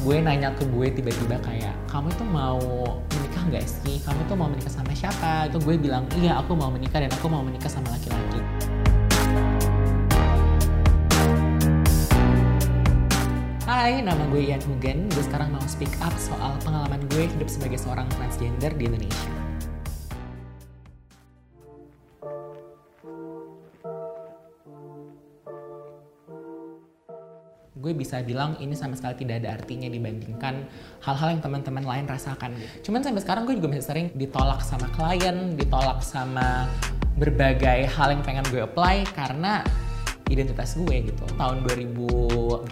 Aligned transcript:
gue 0.00 0.16
nanya 0.16 0.48
ke 0.56 0.64
gue 0.64 0.88
tiba-tiba 0.96 1.36
kayak 1.44 1.76
kamu 1.92 2.08
tuh 2.16 2.24
mau 2.24 2.56
menikah 3.12 3.42
nggak 3.52 3.68
sih 3.68 4.00
kamu 4.00 4.24
tuh 4.32 4.36
mau 4.38 4.48
menikah 4.48 4.72
sama 4.72 4.96
siapa 4.96 5.52
itu 5.52 5.60
gue 5.60 5.76
bilang 5.76 6.08
iya 6.16 6.40
aku 6.40 6.56
mau 6.56 6.72
menikah 6.72 7.04
dan 7.04 7.12
aku 7.12 7.28
mau 7.28 7.44
menikah 7.44 7.68
sama 7.68 7.92
laki-laki 7.92 8.40
Hai, 13.70 14.02
nama 14.04 14.26
gue 14.28 14.50
Ian 14.50 14.60
Hugen. 14.66 15.08
Gue 15.08 15.24
sekarang 15.24 15.54
mau 15.56 15.62
speak 15.64 15.94
up 16.04 16.12
soal 16.20 16.58
pengalaman 16.60 17.00
gue 17.06 17.30
hidup 17.30 17.48
sebagai 17.48 17.78
seorang 17.80 18.10
transgender 18.12 18.74
di 18.76 18.90
Indonesia. 18.90 19.49
Gue 27.80 27.96
bisa 27.96 28.20
bilang 28.20 28.60
ini 28.60 28.76
sama 28.76 28.92
sekali 28.92 29.24
tidak 29.24 29.40
ada 29.40 29.56
artinya 29.56 29.88
dibandingkan 29.88 30.68
hal-hal 31.00 31.28
yang 31.32 31.40
teman-teman 31.40 31.80
lain 31.80 32.04
rasakan. 32.04 32.52
Cuman 32.84 33.00
sampai 33.00 33.24
sekarang 33.24 33.48
gue 33.48 33.56
juga 33.56 33.72
masih 33.72 33.86
sering 33.88 34.06
ditolak 34.12 34.60
sama 34.60 34.86
klien, 34.92 35.56
ditolak 35.56 36.04
sama 36.04 36.68
berbagai 37.16 37.88
hal 37.88 38.12
yang 38.12 38.20
pengen 38.20 38.44
gue 38.52 38.60
apply 38.60 39.08
karena 39.16 39.64
identitas 40.28 40.76
gue 40.76 41.08
gitu. 41.08 41.24
Tahun 41.40 41.64
2018, 41.64 42.68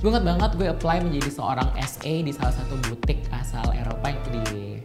gue 0.00 0.08
inget 0.08 0.24
banget 0.24 0.50
gue 0.56 0.68
apply 0.72 1.04
menjadi 1.04 1.28
seorang 1.28 1.68
SA 1.84 2.24
di 2.24 2.32
salah 2.32 2.56
satu 2.56 2.80
butik 2.88 3.28
asal 3.36 3.68
Eropa 3.76 4.08
yang 4.08 4.24
di 4.32 4.80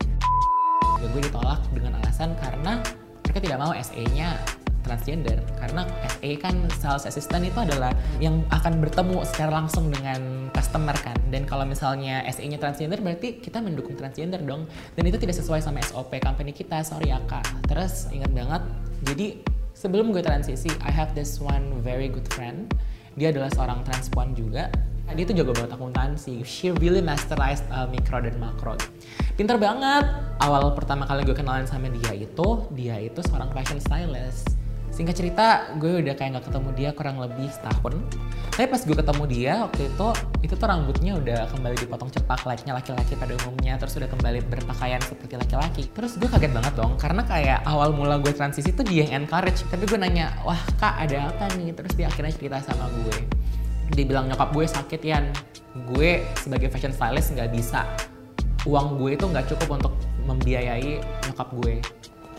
gue 1.03 1.21
ditolak 1.29 1.61
dengan 1.75 1.99
alasan 2.01 2.33
karena 2.41 2.81
mereka 3.21 3.39
tidak 3.43 3.57
mau 3.61 3.71
SA-nya 3.75 4.39
transgender 4.83 5.39
karena 5.57 5.87
SA 6.05 6.31
kan 6.43 6.55
sales 6.77 7.07
assistant 7.07 7.47
itu 7.47 7.57
adalah 7.57 7.95
yang 8.19 8.43
akan 8.51 8.83
bertemu 8.83 9.23
secara 9.23 9.63
langsung 9.63 9.89
dengan 9.89 10.51
customer 10.53 10.93
kan. 10.99 11.17
Dan 11.31 11.47
kalau 11.49 11.65
misalnya 11.65 12.21
SA-nya 12.29 12.61
transgender 12.61 13.01
berarti 13.01 13.41
kita 13.41 13.63
mendukung 13.63 13.97
transgender 13.97 14.43
dong. 14.43 14.69
Dan 14.93 15.03
itu 15.09 15.17
tidak 15.17 15.39
sesuai 15.39 15.63
sama 15.63 15.81
SOP 15.81 16.19
company 16.21 16.53
kita 16.53 16.83
sorry 16.85 17.09
ya 17.09 17.19
kak. 17.25 17.43
Terus 17.65 18.11
ingat 18.13 18.31
banget 18.31 18.61
jadi 19.03 19.41
sebelum 19.75 20.13
gue 20.15 20.23
transisi 20.23 20.71
I 20.85 20.91
have 20.93 21.11
this 21.17 21.41
one 21.41 21.81
very 21.81 22.07
good 22.07 22.27
friend. 22.31 22.71
Dia 23.13 23.29
adalah 23.29 23.51
seorang 23.53 23.85
transpuan 23.85 24.33
juga. 24.33 24.69
Dia 25.13 25.27
tuh 25.27 25.35
jago 25.37 25.53
banget 25.53 25.75
akuntansi. 25.77 26.41
She 26.41 26.73
really 26.73 27.03
masterized 27.03 27.67
uh, 27.69 27.85
mikro 27.85 28.23
dan 28.23 28.39
makro. 28.41 28.79
Pinter 29.37 29.61
banget. 29.61 30.05
Awal 30.41 30.73
pertama 30.73 31.05
kali 31.05 31.21
gue 31.27 31.35
kenalan 31.37 31.69
sama 31.69 31.91
dia 31.93 32.15
itu 32.17 32.65
dia 32.73 32.97
itu 32.97 33.19
seorang 33.21 33.53
fashion 33.53 33.77
stylist 33.77 34.52
Singkat 34.93 35.15
cerita, 35.17 35.73
gue 35.81 36.05
udah 36.05 36.13
kayak 36.13 36.37
gak 36.37 36.53
ketemu 36.53 36.69
dia 36.77 36.89
kurang 36.93 37.17
lebih 37.17 37.49
setahun. 37.49 37.97
Tapi 38.53 38.69
pas 38.69 38.77
gue 38.85 38.93
ketemu 38.93 39.23
dia 39.25 39.53
waktu 39.65 39.89
itu, 39.89 40.07
itu 40.45 40.53
tuh 40.53 40.67
rambutnya 40.69 41.17
udah 41.17 41.49
kembali 41.49 41.81
dipotong 41.81 42.13
cepak 42.13 42.45
layaknya 42.45 42.77
laki-laki 42.77 43.17
pada 43.17 43.33
umumnya. 43.41 43.81
Terus 43.81 43.97
udah 43.97 44.05
kembali 44.13 44.45
berpakaian 44.53 45.01
seperti 45.01 45.33
laki-laki. 45.41 45.89
Terus 45.89 46.21
gue 46.21 46.29
kaget 46.29 46.53
banget 46.53 46.77
dong, 46.77 46.93
karena 47.01 47.25
kayak 47.25 47.65
awal 47.65 47.89
mula 47.89 48.21
gue 48.21 48.29
transisi 48.37 48.69
tuh 48.69 48.85
dia 48.85 49.09
yang 49.09 49.25
encourage. 49.25 49.65
Tapi 49.65 49.81
gue 49.89 49.97
nanya, 49.97 50.37
wah 50.45 50.61
kak 50.77 51.09
ada 51.09 51.33
apa 51.33 51.49
nih? 51.57 51.73
Terus 51.73 51.97
dia 51.97 52.05
akhirnya 52.13 52.33
cerita 52.37 52.61
sama 52.61 52.85
gue. 52.93 53.17
Dia 53.97 54.05
bilang 54.05 54.29
nyokap 54.29 54.53
gue 54.53 54.65
sakit 54.69 55.01
Yan. 55.09 55.25
Gue 55.89 56.21
sebagai 56.37 56.69
fashion 56.69 56.93
stylist 56.93 57.33
nggak 57.33 57.49
bisa. 57.49 57.81
Uang 58.69 59.01
gue 59.01 59.17
itu 59.17 59.25
nggak 59.25 59.49
cukup 59.49 59.81
untuk 59.81 59.93
membiayai 60.29 61.01
nyokap 61.25 61.49
gue 61.57 61.81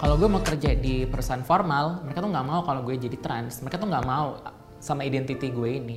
kalau 0.05 0.21
gue 0.21 0.29
mau 0.29 0.45
kerja 0.45 0.77
di 0.77 1.09
perusahaan 1.09 1.41
formal 1.41 2.05
mereka 2.05 2.21
tuh 2.21 2.29
nggak 2.29 2.45
mau 2.45 2.61
kalau 2.61 2.85
gue 2.85 2.93
jadi 3.01 3.17
trans. 3.25 3.65
Mereka 3.65 3.81
tuh 3.81 3.89
nggak 3.89 4.05
mau 4.05 4.37
sama 4.77 5.01
identity 5.01 5.49
gue 5.49 5.81
ini. 5.81 5.97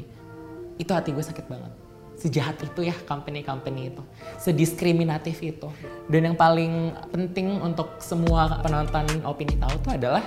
Itu 0.80 0.96
hati 0.96 1.12
gue 1.12 1.20
sakit 1.20 1.44
banget. 1.52 1.76
Sejahat 2.16 2.56
itu 2.64 2.88
ya 2.88 2.96
company-company 3.04 3.92
itu. 3.92 4.00
Sediskriminatif 4.40 5.44
itu. 5.44 5.68
Dan 6.08 6.32
yang 6.32 6.40
paling 6.40 6.96
penting 7.12 7.60
untuk 7.60 8.00
semua 8.00 8.64
penonton 8.64 9.04
opini 9.28 9.60
tahu 9.60 9.76
tuh 9.84 10.00
adalah 10.00 10.24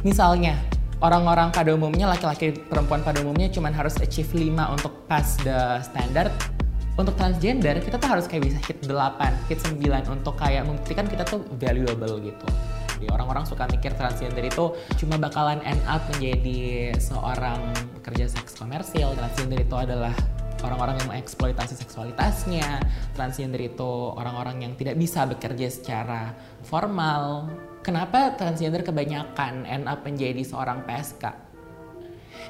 misalnya 0.00 0.56
orang-orang 1.04 1.52
pada 1.52 1.76
umumnya 1.76 2.08
laki-laki 2.08 2.56
perempuan 2.56 3.04
pada 3.04 3.20
umumnya 3.20 3.52
cuma 3.52 3.68
harus 3.68 4.00
achieve 4.00 4.32
5 4.32 4.56
untuk 4.72 5.04
pass 5.04 5.36
the 5.44 5.84
standard. 5.84 6.32
Untuk 6.96 7.12
transgender 7.12 7.76
kita 7.84 8.00
tuh 8.00 8.08
harus 8.08 8.24
kayak 8.24 8.48
bisa 8.48 8.58
hit 8.64 8.80
8, 8.88 9.52
hit 9.52 9.60
9 9.60 10.16
untuk 10.16 10.32
kayak 10.40 10.64
membuktikan 10.64 11.04
kita 11.04 11.28
tuh 11.28 11.44
valuable 11.60 12.24
gitu 12.24 12.48
orang-orang 13.06 13.46
suka 13.46 13.70
mikir 13.70 13.94
transgender 13.94 14.42
itu 14.42 14.74
cuma 14.98 15.14
bakalan 15.14 15.62
end 15.62 15.78
up 15.86 16.02
menjadi 16.10 16.90
seorang 16.98 17.70
pekerja 18.02 18.26
seks 18.34 18.58
komersil. 18.58 19.14
Transgender 19.14 19.62
itu 19.62 19.76
adalah 19.78 20.10
orang-orang 20.66 20.98
yang 20.98 21.08
mengeksploitasi 21.14 21.78
seksualitasnya. 21.78 22.82
Transgender 23.14 23.62
itu 23.62 23.92
orang-orang 24.18 24.66
yang 24.66 24.72
tidak 24.74 24.98
bisa 24.98 25.22
bekerja 25.30 25.70
secara 25.70 26.34
formal. 26.66 27.46
Kenapa 27.86 28.34
transgender 28.34 28.82
kebanyakan 28.82 29.62
end 29.64 29.86
up 29.86 30.02
menjadi 30.02 30.42
seorang 30.42 30.82
PSK? 30.82 31.24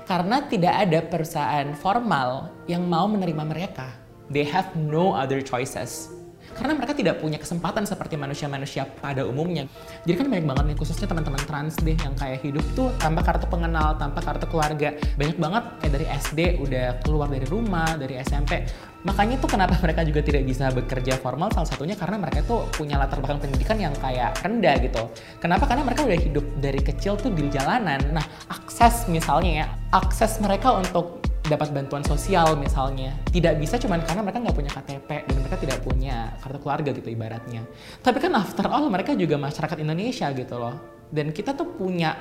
Karena 0.09 0.41
tidak 0.49 0.75
ada 0.89 1.05
perusahaan 1.05 1.69
formal 1.77 2.49
yang 2.65 2.89
mau 2.89 3.05
menerima 3.05 3.45
mereka. 3.45 3.93
They 4.33 4.49
have 4.49 4.73
no 4.77 5.13
other 5.13 5.45
choices 5.45 6.19
karena 6.57 6.73
mereka 6.79 6.93
tidak 6.97 7.21
punya 7.21 7.37
kesempatan 7.37 7.85
seperti 7.85 8.15
manusia-manusia 8.17 8.89
pada 9.03 9.27
umumnya. 9.29 9.69
Jadi 10.09 10.15
kan 10.17 10.27
banyak 10.31 10.47
banget 10.47 10.65
nih 10.73 10.77
khususnya 10.79 11.07
teman-teman 11.11 11.43
trans 11.45 11.75
deh 11.83 11.97
yang 11.99 12.15
kayak 12.17 12.41
hidup 12.41 12.65
tuh 12.73 12.89
tanpa 12.97 13.21
kartu 13.27 13.47
pengenal, 13.51 13.99
tanpa 14.01 14.25
kartu 14.25 14.47
keluarga. 14.49 14.97
Banyak 15.21 15.37
banget 15.37 15.65
kayak 15.85 15.93
dari 15.93 16.07
SD 16.09 16.41
udah 16.63 16.87
keluar 17.05 17.29
dari 17.29 17.47
rumah, 17.47 17.99
dari 17.99 18.17
SMP. 18.23 18.65
Makanya 19.07 19.39
tuh 19.39 19.51
kenapa 19.51 19.79
mereka 19.85 20.03
juga 20.03 20.21
tidak 20.25 20.43
bisa 20.43 20.71
bekerja 20.75 21.15
formal 21.21 21.53
salah 21.55 21.69
satunya 21.69 21.95
karena 21.95 22.19
mereka 22.19 22.43
tuh 22.43 22.67
punya 22.75 22.99
latar 22.99 23.23
belakang 23.23 23.39
pendidikan 23.39 23.79
yang 23.79 23.95
kayak 23.99 24.35
rendah 24.43 24.75
gitu. 24.83 25.03
Kenapa? 25.39 25.71
Karena 25.71 25.87
mereka 25.87 26.03
udah 26.07 26.19
hidup 26.19 26.45
dari 26.59 26.81
kecil 26.83 27.15
tuh 27.15 27.31
di 27.31 27.47
jalanan. 27.53 28.01
Nah, 28.11 28.25
akses 28.51 29.07
misalnya 29.07 29.53
ya, 29.63 29.67
akses 29.95 30.43
mereka 30.43 30.75
untuk 30.75 31.18
dapat 31.49 31.73
bantuan 31.73 32.05
sosial 32.05 32.55
misalnya. 32.61 33.17
Tidak 33.33 33.57
bisa 33.57 33.81
cuman 33.81 34.05
karena 34.05 34.21
mereka 34.21 34.39
nggak 34.45 34.57
punya 34.57 34.71
KTP 34.71 35.11
dan 35.25 35.37
mereka 35.41 35.57
tidak 35.57 35.79
punya 35.83 36.17
kartu 36.39 36.59
keluarga 36.61 36.91
gitu 36.93 37.09
ibaratnya. 37.09 37.65
Tapi 38.05 38.19
kan 38.21 38.33
after 38.37 38.69
all 38.69 38.87
mereka 38.93 39.17
juga 39.17 39.41
masyarakat 39.41 39.81
Indonesia 39.81 40.29
gitu 40.37 40.55
loh. 40.61 40.77
Dan 41.09 41.33
kita 41.33 41.57
tuh 41.57 41.73
punya 41.73 42.13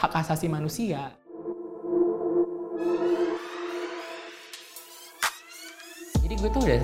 hak 0.00 0.12
asasi 0.24 0.48
manusia. 0.48 1.12
Jadi 6.24 6.34
gue 6.40 6.50
tuh 6.50 6.62
udah 6.64 6.80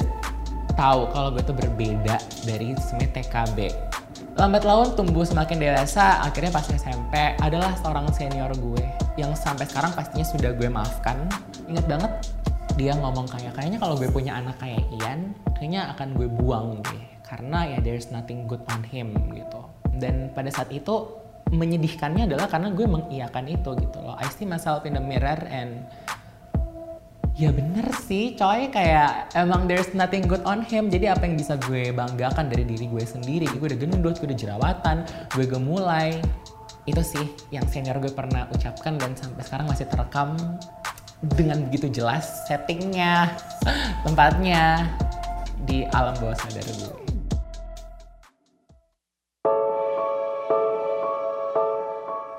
tahu 0.76 1.00
kalau 1.10 1.32
gue 1.32 1.42
tuh 1.42 1.56
berbeda 1.56 2.20
dari 2.44 2.76
sebenarnya 2.76 3.10
TKB 3.24 3.58
lambat 4.36 4.68
laun 4.68 4.92
tumbuh 4.92 5.24
semakin 5.24 5.56
dewasa 5.56 6.20
akhirnya 6.20 6.52
pas 6.52 6.68
SMP 6.68 7.32
adalah 7.40 7.72
seorang 7.80 8.12
senior 8.12 8.52
gue 8.52 8.84
yang 9.16 9.32
sampai 9.32 9.64
sekarang 9.64 9.96
pastinya 9.96 10.28
sudah 10.28 10.52
gue 10.52 10.68
maafkan 10.68 11.24
inget 11.66 11.86
banget 11.86 12.12
dia 12.76 12.92
ngomong 12.92 13.24
kayak 13.30 13.56
kayaknya 13.56 13.80
kalau 13.80 13.96
gue 13.96 14.08
punya 14.12 14.36
anak 14.36 14.60
kayak 14.60 14.84
Ian 15.00 15.32
kayaknya 15.56 15.90
akan 15.96 16.12
gue 16.12 16.28
buang 16.28 16.84
deh 16.84 17.16
karena 17.26 17.74
ya 17.74 17.78
there's 17.82 18.14
nothing 18.14 18.46
good 18.46 18.62
on 18.70 18.86
him 18.86 19.12
gitu. 19.34 19.66
Dan 19.98 20.30
pada 20.30 20.48
saat 20.48 20.70
itu 20.70 21.10
menyedihkannya 21.50 22.30
adalah 22.30 22.46
karena 22.46 22.70
gue 22.70 22.86
mengiyakan 22.86 23.44
itu 23.50 23.70
gitu 23.82 23.98
loh. 23.98 24.14
I 24.14 24.30
see 24.30 24.46
myself 24.46 24.86
in 24.86 24.94
the 24.94 25.02
mirror 25.02 25.38
and 25.50 25.82
ya 27.34 27.50
bener 27.50 27.90
sih 28.06 28.38
coy. 28.38 28.70
Kayak 28.70 29.34
emang 29.34 29.66
there's 29.66 29.90
nothing 29.90 30.30
good 30.30 30.42
on 30.46 30.62
him. 30.62 30.86
Jadi 30.86 31.10
apa 31.10 31.26
yang 31.26 31.34
bisa 31.34 31.58
gue 31.66 31.90
banggakan 31.90 32.46
dari 32.46 32.62
diri 32.62 32.86
gue 32.86 33.02
sendiri? 33.02 33.50
Gue 33.58 33.74
udah 33.74 33.78
gendut 33.78 34.14
gue 34.22 34.26
udah 34.30 34.38
jerawatan 34.38 34.96
gue 35.34 35.44
gemulai. 35.50 36.22
Itu 36.86 37.02
sih 37.02 37.26
yang 37.50 37.66
senior 37.66 37.98
gue 37.98 38.14
pernah 38.14 38.46
ucapkan 38.54 38.94
dan 39.02 39.18
sampai 39.18 39.42
sekarang 39.42 39.66
masih 39.66 39.90
terekam 39.90 40.38
dengan 41.24 41.64
begitu 41.68 41.88
jelas 41.88 42.44
settingnya 42.44 43.32
tempatnya 44.04 44.84
di 45.64 45.88
alam 45.96 46.12
bawah 46.20 46.36
sadar 46.36 46.64
gue 46.68 46.94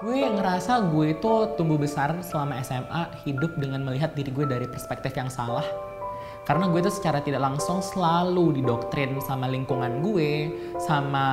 gue 0.08 0.18
ngerasa 0.24 0.94
gue 0.94 1.18
itu 1.18 1.34
tumbuh 1.58 1.76
besar 1.76 2.14
selama 2.22 2.62
SMA 2.62 3.04
hidup 3.26 3.58
dengan 3.58 3.82
melihat 3.82 4.14
diri 4.14 4.30
gue 4.30 4.46
dari 4.46 4.70
perspektif 4.70 5.12
yang 5.18 5.28
salah 5.28 5.66
karena 6.48 6.72
gue 6.72 6.80
tuh 6.80 6.96
secara 6.96 7.20
tidak 7.20 7.44
langsung 7.44 7.84
selalu 7.84 8.64
didoktrin 8.64 9.20
sama 9.20 9.52
lingkungan 9.52 10.00
gue 10.00 10.48
sama 10.80 11.26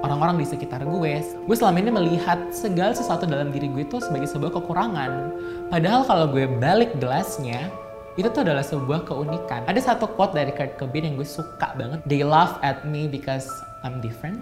orang-orang 0.00 0.40
di 0.40 0.48
sekitar 0.48 0.88
gue. 0.88 1.20
Gue 1.20 1.56
selama 1.56 1.76
ini 1.84 1.92
melihat 1.92 2.48
segala 2.48 2.96
sesuatu 2.96 3.28
dalam 3.28 3.52
diri 3.52 3.68
gue 3.68 3.84
itu 3.84 4.00
sebagai 4.00 4.24
sebuah 4.24 4.56
kekurangan. 4.56 5.36
Padahal 5.68 6.00
kalau 6.08 6.32
gue 6.32 6.48
balik 6.48 6.96
gelasnya 6.96 7.68
itu 8.16 8.32
tuh 8.32 8.40
adalah 8.40 8.64
sebuah 8.64 9.04
keunikan. 9.04 9.68
Ada 9.68 9.92
satu 9.92 10.08
quote 10.16 10.32
dari 10.32 10.50
Kurt 10.56 10.80
Cobain 10.80 11.04
yang 11.04 11.20
gue 11.20 11.28
suka 11.28 11.76
banget. 11.76 12.00
They 12.08 12.24
laugh 12.24 12.56
at 12.64 12.88
me 12.88 13.04
because 13.04 13.46
I'm 13.84 14.00
different. 14.00 14.40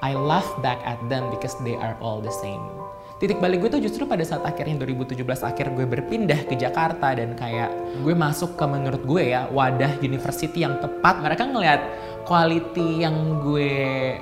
I 0.00 0.16
laugh 0.16 0.48
back 0.64 0.80
at 0.88 0.96
them 1.12 1.28
because 1.28 1.52
they 1.60 1.76
are 1.76 1.92
all 2.00 2.24
the 2.24 2.32
same. 2.40 2.64
Titik 3.24 3.40
balik 3.40 3.64
gue 3.64 3.72
tuh 3.72 3.80
justru 3.80 4.04
pada 4.04 4.20
saat 4.20 4.44
akhirnya 4.44 4.76
2017 4.84 5.16
akhir 5.24 5.72
gue 5.72 5.88
berpindah 5.88 6.44
ke 6.44 6.60
Jakarta 6.60 7.16
dan 7.16 7.32
kayak 7.32 7.72
gue 8.04 8.12
masuk 8.12 8.52
ke 8.52 8.64
menurut 8.68 9.00
gue 9.00 9.32
ya 9.32 9.48
wadah 9.48 9.96
university 10.04 10.60
yang 10.60 10.76
tepat 10.84 11.24
mereka 11.24 11.48
ngelihat 11.48 11.80
quality 12.28 13.00
yang 13.00 13.40
gue 13.40 14.12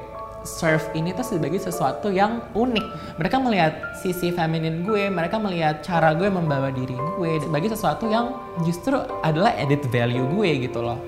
serve 0.46 0.86
ini 0.94 1.10
tuh 1.14 1.26
sebagai 1.26 1.58
sesuatu 1.58 2.10
yang 2.10 2.42
unik. 2.54 3.18
Mereka 3.18 3.36
melihat 3.42 3.94
sisi 3.98 4.34
feminin 4.34 4.82
gue, 4.86 5.10
mereka 5.10 5.38
melihat 5.38 5.82
cara 5.82 6.14
gue 6.14 6.26
membawa 6.30 6.70
diri 6.70 6.94
gue 6.94 7.42
sebagai 7.42 7.74
sesuatu 7.74 8.06
yang 8.06 8.38
justru 8.62 8.98
adalah 9.26 9.54
added 9.58 9.82
value 9.90 10.26
gue 10.30 10.66
gitu 10.70 10.82
loh. 10.82 10.98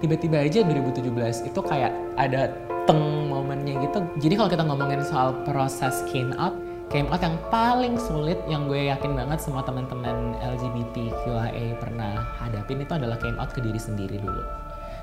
Tiba-tiba 0.00 0.40
aja 0.44 0.60
2017 0.64 1.52
itu 1.52 1.60
kayak 1.64 1.92
ada 2.16 2.52
teng 2.84 3.32
momennya 3.32 3.80
gitu. 3.80 3.98
Jadi 4.20 4.34
kalau 4.36 4.50
kita 4.52 4.64
ngomongin 4.64 5.00
soal 5.04 5.32
proses 5.48 6.04
came 6.12 6.36
out, 6.36 6.52
came 6.86 7.10
out 7.10 7.18
yang 7.18 7.34
paling 7.50 7.98
sulit 7.98 8.38
yang 8.46 8.70
gue 8.70 8.86
yakin 8.86 9.18
banget 9.18 9.42
semua 9.42 9.66
teman-teman 9.66 10.38
LGBTQIA 10.38 11.82
pernah 11.82 12.22
hadapin 12.38 12.78
itu 12.78 12.92
adalah 12.94 13.18
came 13.18 13.36
out 13.42 13.50
ke 13.50 13.58
diri 13.58 13.78
sendiri 13.78 14.22
dulu. 14.22 14.42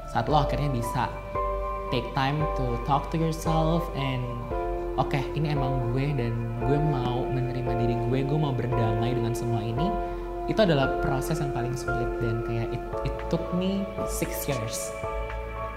Saat 0.07 0.31
lo 0.31 0.39
akhirnya 0.39 0.71
bisa 0.71 1.11
take 1.91 2.07
time 2.15 2.39
to 2.55 2.79
talk 2.87 3.11
to 3.11 3.19
yourself 3.19 3.83
and 3.99 4.23
oke 4.95 5.11
okay, 5.11 5.21
ini 5.35 5.51
emang 5.51 5.91
gue 5.91 6.09
dan 6.15 6.33
gue 6.63 6.77
mau 6.79 7.27
menerima 7.27 7.71
diri 7.83 7.95
gue 8.09 8.19
gue 8.25 8.39
mau 8.39 8.55
berdamai 8.55 9.13
dengan 9.13 9.35
semua 9.35 9.59
ini 9.59 9.91
itu 10.47 10.59
adalah 10.59 10.99
proses 10.99 11.39
yang 11.39 11.51
paling 11.55 11.75
sulit 11.77 12.09
dan 12.19 12.43
kayak 12.49 12.67
it, 12.73 12.83
it 13.07 13.15
took 13.31 13.43
me 13.55 13.85
six 14.09 14.49
years 14.49 14.91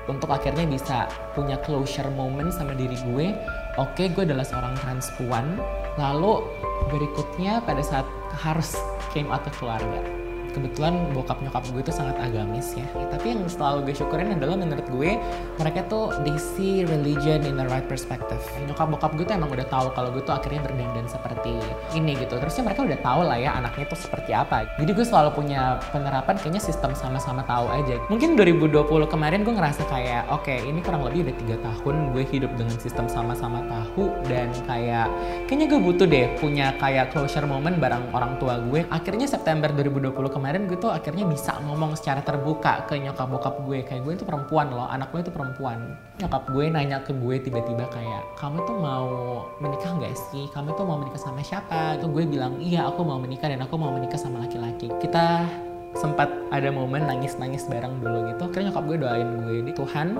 untuk 0.06 0.31
akhirnya 0.31 0.67
bisa 0.67 1.11
punya 1.35 1.58
closure 1.67 2.08
moment 2.14 2.50
sama 2.55 2.75
diri 2.79 2.97
gue 3.12 3.35
oke 3.76 3.93
okay, 3.96 4.08
gue 4.12 4.25
adalah 4.25 4.44
seorang 4.44 4.75
transpuan 4.81 5.56
lalu 6.00 6.44
berikutnya 6.93 7.64
pada 7.64 7.81
saat 7.81 8.08
harus 8.37 8.76
came 9.12 9.28
out 9.32 9.44
ke 9.44 9.52
keluarga 9.56 10.25
kebetulan 10.56 11.12
bokap 11.12 11.44
nyokap 11.44 11.62
gue 11.69 11.85
itu 11.85 11.93
sangat 11.93 12.17
agamis 12.17 12.73
ya. 12.73 12.88
tapi 13.12 13.37
yang 13.37 13.44
selalu 13.44 13.93
gue 13.93 13.94
syukurin 14.00 14.32
adalah 14.32 14.56
menurut 14.56 14.88
gue 14.88 15.20
mereka 15.61 15.85
tuh 15.93 16.17
they 16.25 16.35
see 16.41 16.88
religion 16.88 17.44
in 17.44 17.61
the 17.61 17.67
right 17.69 17.85
perspective. 17.85 18.41
Nyokap 18.64 18.97
bokap 18.97 19.12
gue 19.20 19.25
tuh 19.29 19.37
emang 19.37 19.53
udah 19.53 19.67
tahu 19.69 19.93
kalau 19.93 20.08
gue 20.14 20.23
tuh 20.25 20.32
akhirnya 20.32 20.64
berdandan 20.64 21.05
seperti 21.11 21.58
ini 21.93 22.17
gitu. 22.17 22.41
Terusnya 22.41 22.64
mereka 22.73 22.81
udah 22.87 22.99
tahu 23.05 23.20
lah 23.26 23.37
ya 23.37 23.50
anaknya 23.58 23.85
tuh 23.91 23.99
seperti 23.99 24.32
apa. 24.32 24.64
Jadi 24.81 24.91
gue 24.97 25.06
selalu 25.06 25.31
punya 25.35 25.82
penerapan 25.91 26.41
kayaknya 26.41 26.62
sistem 26.62 26.97
sama-sama 26.97 27.43
tahu 27.44 27.67
aja. 27.69 28.00
Mungkin 28.08 28.38
2020 28.38 28.87
kemarin 29.11 29.43
gue 29.43 29.55
ngerasa 29.55 29.82
kayak 29.91 30.31
oke 30.32 30.47
okay, 30.47 30.62
ini 30.64 30.81
kurang 30.81 31.03
lebih 31.03 31.29
udah 31.29 31.37
tiga 31.43 31.56
tahun 31.61 32.14
gue 32.14 32.25
hidup 32.31 32.53
dengan 32.55 32.76
sistem 32.79 33.11
sama-sama 33.11 33.61
tahu 33.67 34.14
dan 34.31 34.55
kayak 34.64 35.11
kayaknya 35.50 35.67
gue 35.75 35.81
butuh 35.82 36.06
deh 36.06 36.26
punya 36.38 36.73
kayak 36.79 37.11
closure 37.11 37.44
moment 37.44 37.76
bareng 37.76 38.06
orang 38.14 38.38
tua 38.38 38.62
gue. 38.62 38.87
Akhirnya 38.88 39.26
September 39.26 39.69
2020 39.75 40.14
kemarin 40.14 40.45
kemarin 40.46 40.70
gue 40.70 40.78
tuh 40.78 40.94
akhirnya 40.94 41.26
bisa 41.26 41.58
ngomong 41.58 41.98
secara 41.98 42.22
terbuka 42.22 42.87
ke 42.87 42.94
nyokap 43.02 43.26
bokap 43.26 43.66
gue. 43.66 43.82
Kayak 43.82 44.06
gue 44.06 44.12
itu 44.14 44.22
perempuan 44.22 44.70
loh 44.70 44.87
anak 44.87 45.10
gue 45.10 45.26
itu 45.26 45.34
perempuan. 45.34 45.98
Nyokap 46.22 46.54
gue 46.54 46.64
nanya 46.70 47.02
ke 47.02 47.10
gue 47.19 47.43
tiba-tiba 47.43 47.82
kayak 47.90 48.22
kamu 48.38 48.62
tuh 48.62 48.78
mau 48.78 49.10
menikah 49.58 49.90
nggak 49.98 50.14
sih? 50.14 50.46
Kamu 50.54 50.78
tuh 50.78 50.87
mau 50.87 51.02
menikah 51.02 51.19
sama 51.19 51.43
siapa? 51.43 51.98
Itu 51.98 52.14
gue 52.14 52.31
bilang 52.31 52.62
iya 52.62 52.87
aku 52.87 53.02
mau 53.02 53.19
menikah 53.19 53.50
dan 53.50 53.66
aku 53.66 53.75
mau 53.75 53.90
menikah 53.90 54.14
sama 54.14 54.46
laki-laki. 54.46 54.87
Kita 55.02 55.50
sempat 55.98 56.31
ada 56.54 56.70
momen 56.70 57.10
nangis-nangis 57.10 57.66
bareng 57.66 57.98
dulu 57.98 58.31
gitu. 58.31 58.46
Akhirnya 58.46 58.70
nyokap 58.70 58.84
gue 58.87 58.96
doain 59.02 59.28
gue 59.43 59.56
di 59.66 59.72
Tuhan 59.75 60.14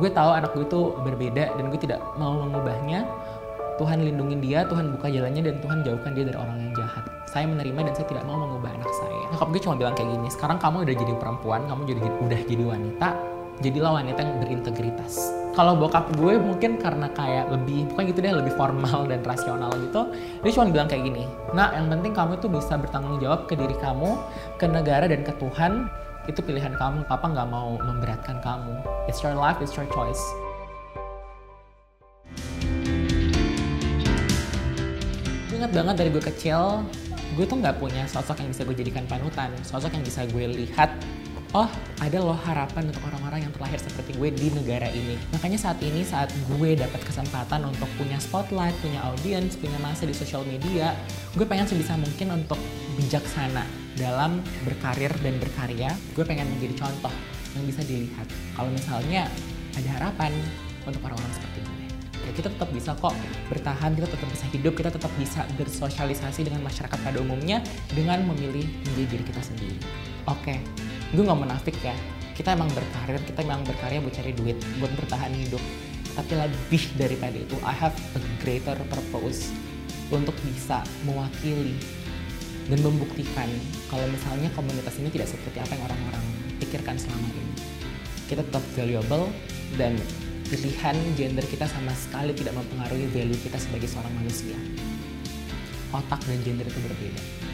gue 0.00 0.08
tahu 0.08 0.30
anak 0.32 0.56
gue 0.56 0.64
itu 0.64 0.96
berbeda 1.04 1.44
dan 1.60 1.64
gue 1.68 1.76
tidak 1.76 2.00
mau 2.16 2.40
mengubahnya. 2.40 3.04
Tuhan 3.78 4.02
lindungi 4.02 4.42
dia, 4.42 4.66
Tuhan 4.66 4.90
buka 4.90 5.06
jalannya 5.06 5.38
dan 5.38 5.56
Tuhan 5.62 5.86
jauhkan 5.86 6.10
dia 6.10 6.26
dari 6.26 6.34
orang 6.34 6.58
yang 6.58 6.72
jahat. 6.74 7.04
Saya 7.30 7.46
menerima 7.46 7.86
dan 7.86 7.94
saya 7.94 8.10
tidak 8.10 8.24
mau 8.26 8.34
mengubah 8.34 8.74
anak 8.74 8.90
saya. 8.90 9.17
Nyokap 9.28 9.48
gue 9.52 9.60
cuma 9.60 9.76
bilang 9.76 9.92
kayak 9.92 10.08
gini, 10.16 10.28
sekarang 10.32 10.56
kamu 10.56 10.88
udah 10.88 10.96
jadi 10.96 11.12
perempuan, 11.20 11.60
kamu 11.68 11.80
jadi 11.84 12.00
udah 12.24 12.40
jadi 12.48 12.64
wanita, 12.64 13.08
jadilah 13.60 13.92
wanita 14.00 14.20
yang 14.24 14.40
berintegritas. 14.40 15.36
Kalau 15.52 15.76
bokap 15.76 16.08
gue 16.16 16.40
mungkin 16.40 16.80
karena 16.80 17.12
kayak 17.12 17.52
lebih, 17.52 17.92
bukan 17.92 18.02
gitu 18.08 18.18
deh, 18.24 18.32
lebih 18.32 18.54
formal 18.56 19.04
dan 19.04 19.20
rasional 19.26 19.68
gitu, 19.84 20.16
dia 20.40 20.50
cuma 20.56 20.72
bilang 20.72 20.88
kayak 20.88 21.04
gini, 21.12 21.28
nah 21.52 21.74
yang 21.76 21.92
penting 21.92 22.16
kamu 22.16 22.40
tuh 22.40 22.48
bisa 22.48 22.80
bertanggung 22.80 23.20
jawab 23.20 23.44
ke 23.44 23.58
diri 23.58 23.76
kamu, 23.76 24.16
ke 24.56 24.64
negara 24.64 25.04
dan 25.04 25.20
ke 25.20 25.32
Tuhan, 25.36 25.92
itu 26.24 26.40
pilihan 26.40 26.72
kamu, 26.78 27.04
papa 27.04 27.28
nggak 27.28 27.48
mau 27.52 27.76
memberatkan 27.84 28.40
kamu. 28.40 28.80
It's 29.12 29.20
your 29.20 29.36
life, 29.36 29.60
it's 29.60 29.76
your 29.76 29.88
choice. 29.92 30.22
ingat 35.58 35.74
banget 35.74 35.94
dari 35.98 36.10
gue 36.14 36.22
kecil 36.22 36.86
gue 37.38 37.46
tuh 37.46 37.62
nggak 37.62 37.78
punya 37.78 38.02
sosok 38.10 38.42
yang 38.42 38.50
bisa 38.50 38.66
gue 38.66 38.74
jadikan 38.74 39.06
panutan. 39.06 39.54
Sosok 39.62 39.94
yang 39.94 40.02
bisa 40.02 40.26
gue 40.26 40.42
lihat 40.58 40.90
oh 41.54 41.70
ada 42.02 42.18
loh 42.20 42.36
harapan 42.36 42.90
untuk 42.90 43.00
orang-orang 43.08 43.46
yang 43.46 43.52
terlahir 43.54 43.78
seperti 43.78 44.18
gue 44.18 44.34
di 44.34 44.50
negara 44.50 44.90
ini. 44.90 45.14
Makanya 45.30 45.54
saat 45.54 45.78
ini 45.78 46.02
saat 46.02 46.34
gue 46.50 46.70
dapat 46.74 46.98
kesempatan 47.06 47.62
untuk 47.62 47.86
punya 47.94 48.18
spotlight 48.18 48.74
punya 48.82 48.98
audience 49.06 49.54
punya 49.54 49.78
masa 49.78 50.02
di 50.04 50.12
social 50.18 50.42
media 50.42 50.98
gue 51.38 51.46
pengen 51.46 51.70
sebisa 51.70 51.94
mungkin 51.94 52.42
untuk 52.42 52.58
bijaksana 52.98 53.62
dalam 53.94 54.42
berkarir 54.66 55.14
dan 55.22 55.38
berkarya 55.38 55.94
gue 56.18 56.24
pengen 56.26 56.50
menjadi 56.58 56.82
contoh 56.82 57.14
yang 57.54 57.64
bisa 57.70 57.86
dilihat. 57.86 58.26
Kalau 58.58 58.68
misalnya 58.74 59.30
ada 59.78 59.88
harapan 59.94 60.34
untuk 60.82 61.06
orang-orang 61.06 61.32
seperti 61.38 61.62
gue 61.62 61.97
ya 62.28 62.32
kita 62.36 62.52
tetap 62.52 62.68
bisa 62.68 62.92
kok 62.92 63.16
bertahan, 63.48 63.96
kita 63.96 64.06
tetap 64.12 64.28
bisa 64.28 64.44
hidup, 64.52 64.72
kita 64.76 64.90
tetap 64.92 65.12
bisa 65.16 65.48
bersosialisasi 65.56 66.44
dengan 66.44 66.60
masyarakat 66.60 66.98
pada 67.00 67.18
umumnya 67.24 67.64
dengan 67.96 68.20
memilih 68.28 68.68
menjadi 68.84 69.08
diri 69.08 69.24
kita 69.24 69.40
sendiri. 69.40 69.78
Oke, 70.28 70.52
okay. 70.52 70.58
gue 71.16 71.24
nggak 71.24 71.40
menafik 71.40 71.76
ya. 71.80 71.96
Kita 72.36 72.54
emang 72.54 72.70
berkarir, 72.70 73.18
kita 73.24 73.40
emang 73.42 73.64
berkarya 73.66 73.98
buat 73.98 74.14
cari 74.14 74.30
duit, 74.36 74.60
buat 74.78 74.92
bertahan 74.94 75.32
hidup. 75.32 75.62
Tapi 76.14 76.32
lebih 76.34 76.82
daripada 76.98 77.34
itu, 77.34 77.56
I 77.64 77.74
have 77.74 77.96
a 78.14 78.20
greater 78.44 78.76
purpose 78.92 79.50
untuk 80.12 80.34
bisa 80.44 80.84
mewakili 81.02 81.78
dan 82.68 82.78
membuktikan 82.84 83.48
kalau 83.88 84.04
misalnya 84.12 84.52
komunitas 84.52 85.00
ini 85.00 85.08
tidak 85.08 85.28
seperti 85.32 85.56
apa 85.64 85.72
yang 85.72 85.82
orang-orang 85.88 86.24
pikirkan 86.60 86.96
selama 87.00 87.26
ini. 87.32 87.54
Kita 88.28 88.44
tetap 88.44 88.60
valuable 88.76 89.32
dan 89.80 89.96
pilihan 90.48 90.96
gender 91.12 91.44
kita 91.44 91.68
sama 91.68 91.92
sekali 91.92 92.32
tidak 92.32 92.56
mempengaruhi 92.56 93.04
value 93.12 93.36
kita 93.44 93.60
sebagai 93.60 93.84
seorang 93.84 94.12
manusia. 94.16 94.56
Otak 95.92 96.24
dan 96.24 96.40
gender 96.40 96.64
itu 96.64 96.80
berbeda. 96.80 97.47